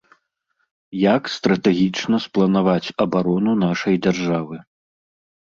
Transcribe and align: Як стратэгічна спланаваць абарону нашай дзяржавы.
Як 1.01 1.23
стратэгічна 1.33 2.17
спланаваць 2.25 2.93
абарону 3.07 3.53
нашай 3.67 3.95
дзяржавы. 4.09 4.57